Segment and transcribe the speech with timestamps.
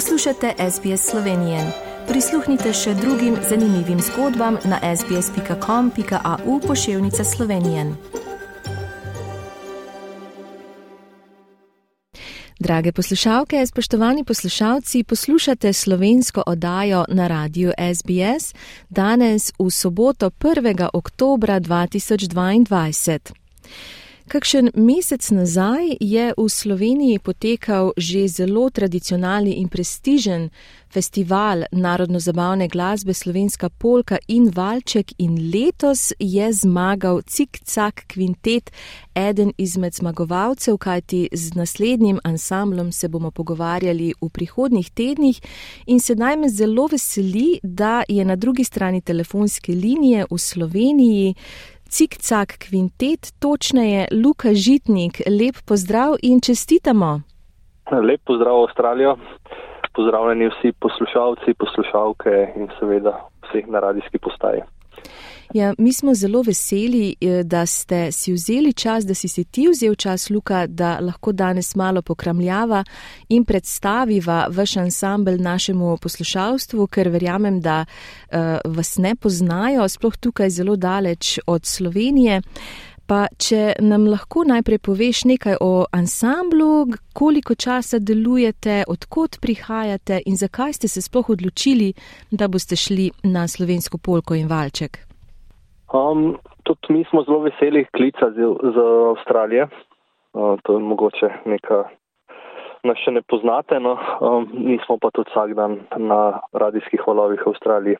[0.00, 1.72] Poslušate SBS Slovenije.
[2.08, 7.84] Prisluhnite še drugim zanimivim zgodbam na sbsp.com.au pošiljka Slovenije.
[12.58, 18.54] Drage poslušalke, spoštovani poslušalci, poslušate slovensko oddajo na radiju SBS
[18.88, 20.88] danes v soboto 1.
[20.92, 23.32] oktober 2022.
[24.30, 30.54] Kakšen mesec nazaj je v Sloveniji potekal že zelo tradicionalni in prestižen
[30.86, 38.70] festival narodno-zabavne glasbe Slovenska polka in valček in letos je zmagal Cik-Cak kvintet,
[39.14, 45.40] eden izmed zmagovalcev, kajti z naslednjim ansamblom se bomo pogovarjali v prihodnih tednih
[45.86, 51.34] in sedaj me zelo veseli, da je na drugi strani telefonske linije v Sloveniji
[51.90, 55.14] Cikcak kvintet, točneje Luka Žitnik.
[55.26, 57.20] Lep pozdrav in čestitamo.
[58.08, 59.16] Lep pozdrav Avstralijo,
[59.94, 64.62] pozdravljeni vsi poslušalci, poslušalke in seveda vseh na radijski postaji.
[65.54, 69.68] Ja, mi smo zelo veseli, eh, da ste si vzeli čas, da si si ti
[69.68, 72.84] vzel čas, Luka, da lahko danes malo pokramljava
[73.28, 80.50] in predstaviva vaš ansambl našemu poslušalstvu, ker verjamem, da uh, vas ne poznajo, sploh tukaj
[80.50, 82.42] zelo daleč od Slovenije.
[83.06, 90.36] Pa če nam lahko najprej poveš nekaj o ansamblu, koliko časa delujete, odkot prihajate in
[90.36, 91.92] zakaj ste se sploh odločili,
[92.30, 95.09] da boste šli na slovensko polko in valček.
[95.92, 98.38] Um, tudi mi smo zelo veseli klica z,
[98.74, 98.76] z
[99.10, 99.68] Avstralije.
[100.32, 101.82] Uh, to je mogoče neka,
[102.86, 107.50] nas še ne poznate, no, um, nismo pa tudi vsak dan na radijskih valovih v
[107.50, 107.98] Avstraliji.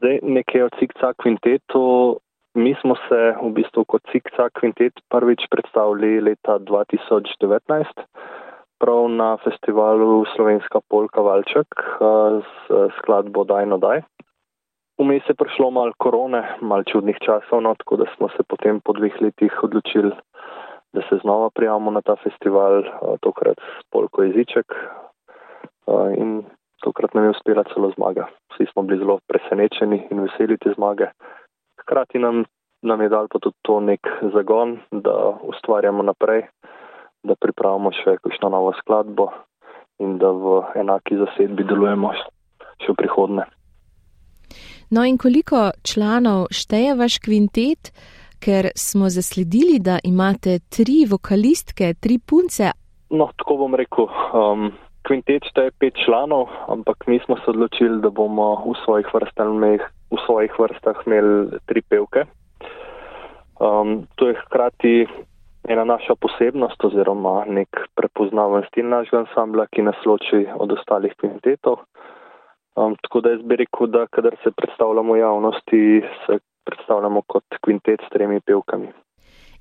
[0.00, 1.84] Zdaj nekaj o Cikcak kvintetu.
[2.56, 8.04] Mi smo se v bistvu kot Cikcak kvintet prvič predstavili leta 2019,
[8.80, 14.00] prav na festivalu Slovenska polka Valček uh, z skladbo Dajno Daj.
[14.98, 18.92] Vmes je prišlo malo korone, malo čudnih časov, no, tako da smo se potem po
[18.92, 20.12] dveh letih odločili,
[20.92, 22.84] da se znova prijavimo na ta festival,
[23.20, 24.68] tokrat s polko jeziček.
[26.16, 26.44] In
[26.84, 28.28] tokrat nam je uspela celo zmaga.
[28.52, 31.08] Vsi smo bili zelo presenečeni in veseli te zmage.
[31.80, 32.44] Hkrati nam,
[32.82, 36.44] nam je dal pa tudi to nek zagon, da ustvarjamo naprej,
[37.24, 39.30] da pripravimo še kakšno novo skladbo
[39.98, 42.12] in da v enaki zasedbi delujemo
[42.82, 43.48] še v prihodne.
[44.90, 47.92] No in koliko članov šteje vaš kvintet,
[48.40, 52.72] ker smo zasledili, da imate tri vokalistke, tri punce?
[53.10, 54.08] No, tako bom rekel.
[54.34, 54.72] Um,
[55.06, 59.78] kvintet šteje pet članov, ampak mi smo se odločili, da bomo v svojih vrstah imeli,
[60.10, 62.24] v svojih vrstah imeli tri pevke.
[63.60, 65.06] Um, to je hkrati
[65.68, 71.84] ena naša posebnost oziroma nek prepoznaven stil našega ansambla, ki nas loči od ostalih kvintetov.
[72.76, 78.00] Um, tako da jaz bi rekel, da kadar se predstavljamo javnosti, se predstavljamo kot kvintet
[78.06, 78.88] s tremi pevkami.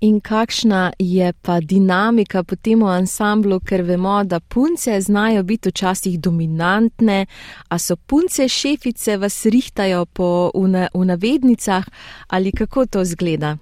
[0.00, 6.20] In kakšna je pa dinamika po tem ansamblu, ker vemo, da punce znajo biti včasih
[6.20, 7.26] dominantne,
[7.72, 10.50] a so punce šefice vas rihtajo po
[10.94, 11.84] v navednicah
[12.30, 13.56] ali kako to zgleda?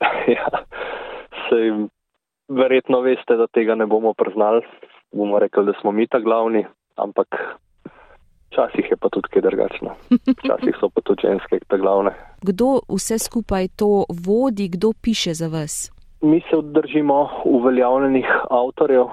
[0.28, 0.48] Ja,
[1.48, 1.88] sej,
[2.48, 4.60] verjetno veste, da tega ne bomo priznali.
[5.12, 7.26] Bomo rekli, da smo mi ta glavni, ampak
[8.48, 9.90] Včasih je pa tudi kaj drugačno.
[10.40, 12.14] Včasih so pa tudi ženske, te glavne.
[12.42, 15.92] Kdo vse skupaj to vodi, kdo piše za vas?
[16.20, 19.06] Mi se držimo uveljavljenih avtorjev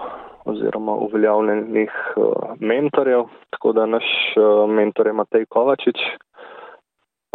[0.46, 2.26] oziroma uveljavljenih uh,
[2.60, 4.04] mentorjev, tako da naš
[4.38, 6.00] uh, mentor je Matej Kovačič.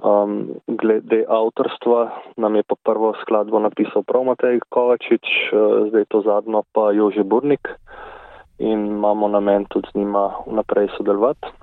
[0.02, 6.20] Um, glede avtorstva nam je pa prvo skladbo napisal prav Matej Kovačič, uh, zdaj to
[6.20, 7.68] zadnjo pa Jože Burnik
[8.58, 11.59] in imamo namen tudi z njima vnaprej sodelovati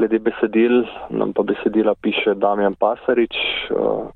[0.00, 3.36] glede besedil, nam pa besedila piše Damjan Pasarič,
[3.76, 4.08] uh,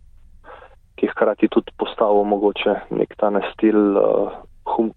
[0.96, 4.32] ki hkrati tudi postavil mogoče nek ta stil uh,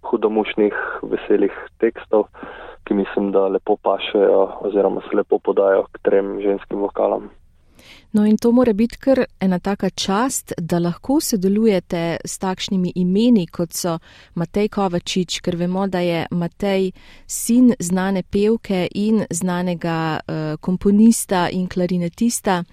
[0.08, 0.76] hudomušnih,
[1.12, 1.52] veselih
[1.84, 2.30] tekstov,
[2.88, 7.28] ki mislim, da lepo pašejo oziroma se lepo podajo k trem ženskim vokalom.
[8.12, 13.48] No, in to mora biti kar ena taka čast, da lahko sodelujete s takšnimi imeni,
[13.48, 13.98] kot so
[14.36, 16.92] Matej Kovačič, ker vemo, da je Matej
[17.28, 22.64] sin znane pevke in znanega uh, komponista in klarinetista.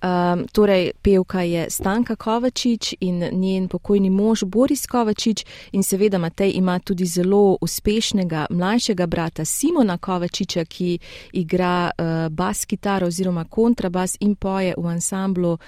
[0.00, 6.52] Um, torej, pevka je Stanka Kovačič in njen pokojni mož Boris Kovačič in seveda Matej
[6.56, 10.98] ima tudi zelo uspešnega mlajšega brata Simona Kovačiča, ki
[11.32, 15.58] igra uh, bas kitaro oziroma kontrabas in poje v ansamblu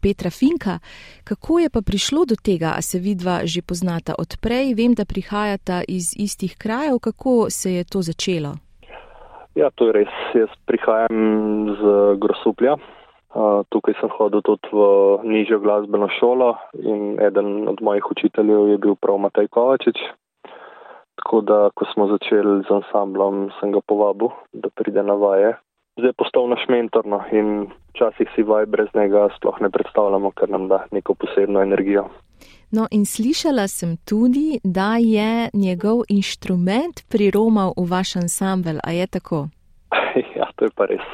[0.00, 0.78] Petra Finka.
[1.24, 4.74] Kako je pa prišlo do tega, a se vidva že poznata odprej?
[4.74, 6.98] Vem, da prihajata iz istih krajev.
[6.98, 8.56] Kako se je to začelo?
[9.54, 10.14] Ja, to je res.
[10.34, 11.82] Jaz prihajam z
[12.18, 12.76] Grosuplja.
[13.34, 14.84] Tukaj sem hodil tudi v
[15.26, 19.98] nižjo glasbeno šolo in eden od mojih učiteljev je bil prav Matej Kovačič.
[21.18, 25.54] Tako da, ko smo začeli z ansamblom, sem ga povabil, da pride na vaje.
[25.98, 30.30] Zdaj je postal naš mentor no, in včasih si vaj brez njega sploh ne predstavljamo,
[30.30, 32.08] ker nam da neko posebno energijo.
[32.74, 38.78] No, in slišala sem tudi, da je njegov inštrument priromal v vaš ansambl.
[38.82, 39.46] A je tako?
[40.36, 41.06] Ja, to je pa res.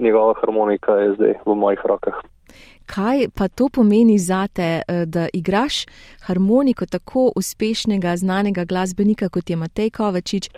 [0.00, 2.14] Njegova harmonika je zdaj v mojih rokah.
[2.86, 5.86] Kaj pa to pomeni za te, eh, da igraš
[6.26, 10.50] harmoniko tako uspešnega, znanega glasbenika kot je Matej Kovačič?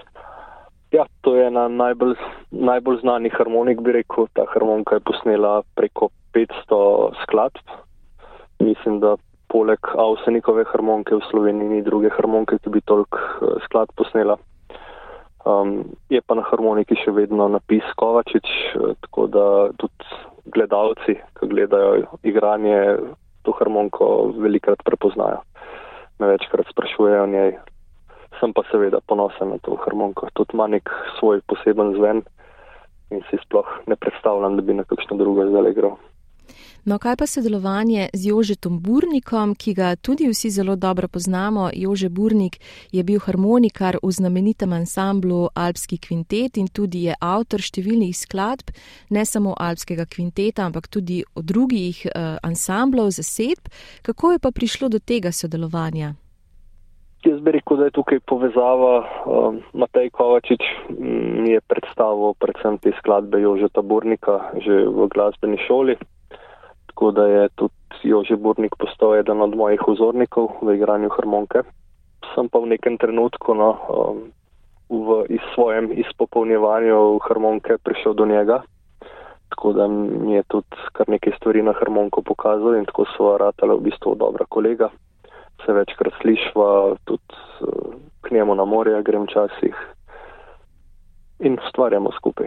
[0.92, 2.14] Ja, to je ena najbolj,
[2.50, 4.26] najbolj znanih harmonik, bi rekel.
[4.32, 7.64] Ta harmonika je posnela preko 500 skladb.
[8.60, 9.16] Mislim, da
[9.48, 14.36] poleg Avsenikove harmonike v Sloveniji ni druge harmonike, ki bi toliko eh, skladb posnela.
[15.44, 20.06] Um, je pa na harmoniki še vedno napis Kovačič, eh, tako da tudi
[20.54, 22.78] gledalci, ki gledajo igranje,
[23.42, 25.42] to harmoniko velikrat prepoznajo.
[26.18, 27.58] Me večkrat sprašujejo o njej.
[28.38, 30.30] Sem pa seveda ponosen na to harmoniko.
[30.34, 32.22] Tudi ima nek svoj poseben zven
[33.10, 35.98] in si sploh ne predstavljam, da bi na kakšno drugo zdaj igral.
[36.84, 41.70] No, kaj pa sodelovanje z Jožetom Burnikom, ki ga tudi vsi zelo dobro poznamo?
[41.74, 42.58] Jože Burnik
[42.92, 48.74] je bil harmonikar v znamenitem ansamblu Alpski kvintet in tudi je avtor številnih skladb,
[49.10, 53.70] ne samo Alpskega kvinteta, ampak tudi drugih uh, ansamblov za sedb.
[54.02, 56.16] Kako je pa prišlo do tega sodelovanja?
[57.22, 59.06] Jaz bi rekel, da je tukaj povezava.
[59.26, 60.62] Um, Matej Kovačič
[60.98, 65.94] mi je predstavil predvsem te skladbe Jožeta Burnika že v glasbeni šoli
[67.02, 71.66] tako da je tudi Jože Burnik postal eden od mojih vzornikov v igranju harmonike.
[72.34, 74.30] Sem pa v nekem trenutku no, um,
[74.86, 78.62] v iz svojem izpopolnjevanju harmonike prišel do njega,
[79.50, 83.74] tako da mi je tudi kar nekaj stvari na harmoniko pokazal in tako so ratale
[83.74, 84.94] v bistvu dobra kolega.
[85.66, 87.34] Se večkrat slišva, tudi
[87.66, 89.74] uh, k njemu na morje grem časih
[91.42, 92.46] in ustvarjamo skupaj.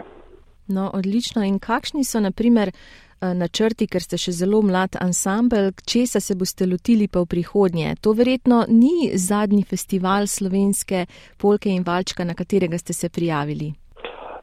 [0.68, 1.44] No, odlično.
[1.44, 2.72] In kakšni so, na primer,
[3.22, 7.96] načrti, ker ste še zelo mlad ansambl, česa se boste lotili pa v prihodnje?
[8.02, 11.06] To verjetno ni zadnji festival slovenske
[11.42, 13.74] polke in valčka, na katerega ste se prijavili.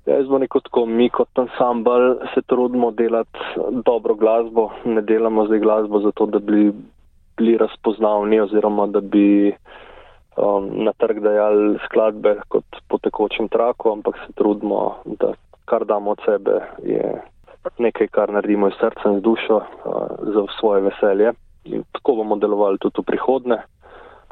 [0.07, 3.39] Ja, jaz bom rekel tako, mi kot ansambl se trudimo delati
[3.87, 6.73] dobro glasbo, ne delamo zdaj glasbo zato, da bi
[7.37, 9.53] bili razpoznavni oziroma da bi
[10.37, 15.33] um, na trg dajali skladbe kot po tekočem traku, ampak se trudimo, da
[15.65, 17.23] kar damo od sebe je
[17.79, 19.61] nekaj, kar naredimo iz srca in z dušo
[20.35, 21.33] za svoje veselje.
[21.65, 23.63] In tako bomo delovali tudi v prihodne,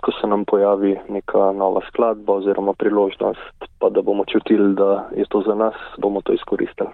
[0.02, 5.24] ko se nam pojavi neka nova skladba oziroma priložnost, pa da bomo čutili, da je
[5.28, 6.90] to za nas, bomo to izkoristili.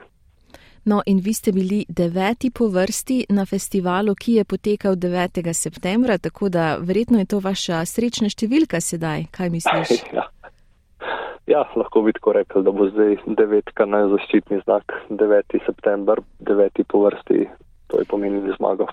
[0.84, 5.52] No, in vi ste bili deveti po vrsti na festivalu, ki je potekal 9.
[5.52, 9.26] septembra, tako da verjetno je to vaša srečna številka sedaj.
[9.30, 9.88] Kaj misliš?
[10.16, 10.28] Ja.
[11.46, 15.58] Ja, lahko bi tako rekel, da bo zdaj devetka najzaščitni znak, 9.
[15.66, 17.46] september, deveti po vrsti,
[17.86, 18.88] to je pomenili zmago.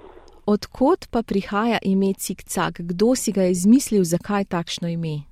[0.45, 2.83] Odkot pa prihaja ime Cikcak?
[2.91, 5.23] Kdo si ga je izmislil, zakaj takšno ime?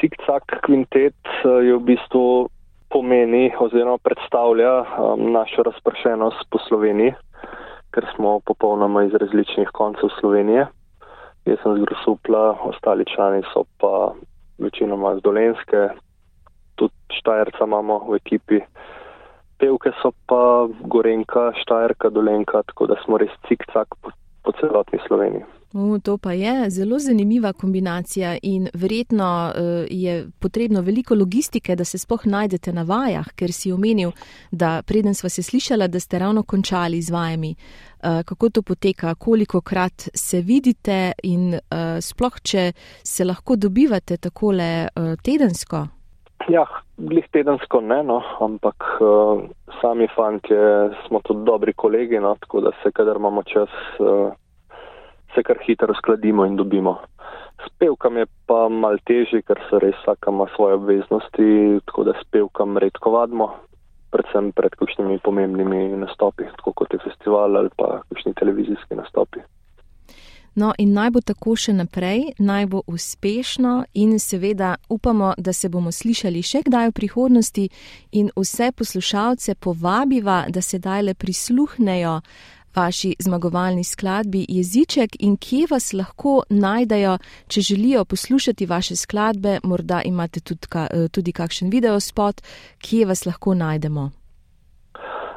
[0.00, 2.24] Cikcak kvintet eh, je v bistvu
[2.92, 7.14] pomeni oziroma predstavlja um, našo razpršenost po Sloveniji,
[7.94, 10.66] ker smo popolnoma iz različnih koncev Slovenije.
[11.48, 14.12] Jaz sem z Grosupla, ostali člani so pa
[14.58, 15.88] večinoma z Dolenske,
[16.74, 18.60] tudi Štajerca imamo v ekipi.
[19.58, 24.10] Pevke so pa Gorenka, Štajerka, Dolenka, tako da smo res cik-cak po,
[24.42, 25.44] po celotni Sloveniji.
[25.74, 31.84] U, to pa je zelo zanimiva kombinacija in verjetno uh, je potrebno veliko logistike, da
[31.84, 34.12] se spoh najdete na vajah, ker si omenil,
[34.50, 37.54] da preden sva se slišala, da ste ravno končali z vajami.
[37.54, 41.60] Uh, kako to poteka, koliko krat se vidite in uh,
[42.00, 45.86] sploh, če se lahko dobivate takole uh, tedensko?
[46.48, 49.44] Ja, glih tedensko ne, no, ampak uh,
[49.80, 50.56] sami fanti
[51.06, 54.32] smo tudi dobri kolegi, no, tako da se, kadar imamo čas, uh,
[55.34, 56.98] se kar hitro skladimo in dobimo.
[57.64, 62.12] S pevkam je pa mal težji, ker se res vsaka ima svoje obveznosti, tako da
[62.20, 63.48] s pevkam redko vadimo,
[64.12, 69.40] predvsem pred kakšnimi pomembnimi nastopi, tako kot je festival ali pa kakšni televizijski nastopi.
[70.54, 75.68] No, in naj bo tako še naprej, naj bo uspešno in seveda upamo, da se
[75.68, 77.64] bomo slišali še kdaj v prihodnosti
[78.12, 82.20] in vse poslušalce povabiva, da se daj le prisluhnejo
[82.74, 87.18] vaši zmagovalni skladbi Jeziček in kje vas lahko najdejo,
[87.48, 92.42] če želijo poslušati vaše skladbe, morda imate tudi, eh, tudi kakšen video spot,
[92.78, 94.10] kje vas lahko najdemo.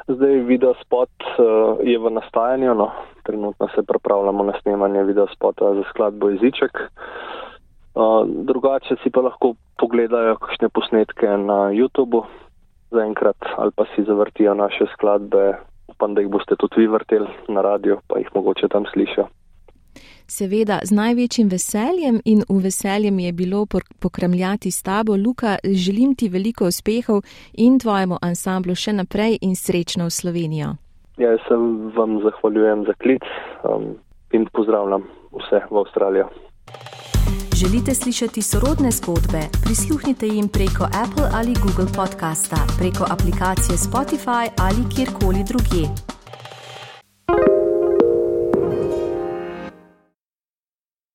[0.08, 2.92] Zdaj video spot uh, je v nastajanju, no.
[3.28, 6.74] Trenutno se pripravljamo na snemanje video spota za skladbo Jeziček.
[6.82, 12.24] Uh, drugače si pa lahko pogledajo kakšne posnetke na YouTubu
[12.92, 15.58] zaenkrat ali pa si zavrtijo naše skladbe.
[15.88, 19.28] Upam, da jih boste tudi vi vrteli na radio, pa jih mogoče tam slišijo.
[20.28, 23.66] Seveda, z največjim veseljem in v veseljem je bilo
[24.00, 25.56] pokremljati s tabo, Luka.
[25.64, 27.22] Želim ti veliko uspehov
[27.54, 30.76] in tvojemu ansamblu še naprej in srečno v Slovenijo.
[31.18, 31.56] Ja, jaz se
[31.98, 33.24] vam zahvaljujem za klic
[33.64, 33.84] um,
[34.32, 36.28] in pozdravljam vse v Avstralijo.
[37.62, 39.42] Želite slišati sorodne zgodbe?
[39.66, 46.17] Prisluhnite jim preko Apple ali Google podcasta, preko aplikacije Spotify ali kjerkoli drugje.